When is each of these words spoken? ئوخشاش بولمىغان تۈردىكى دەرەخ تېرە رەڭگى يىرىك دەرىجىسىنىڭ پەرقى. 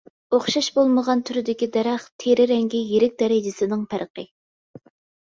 ئوخشاش 0.35 0.67
بولمىغان 0.77 1.19
تۈردىكى 1.29 1.67
دەرەخ 1.75 2.05
تېرە 2.23 2.47
رەڭگى 2.53 2.81
يىرىك 2.95 3.13
دەرىجىسىنىڭ 3.21 3.85
پەرقى. 3.93 4.27